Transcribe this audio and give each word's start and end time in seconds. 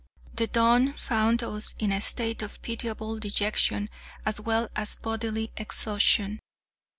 The 0.33 0.47
dawn 0.47 0.93
found 0.93 1.43
us 1.43 1.75
in 1.77 1.91
a 1.91 2.01
state 2.01 2.41
of 2.41 2.59
pitiable 2.63 3.19
dejection 3.19 3.87
as 4.25 4.41
well 4.41 4.67
as 4.75 4.95
bodily 4.95 5.51
exhaustion. 5.57 6.39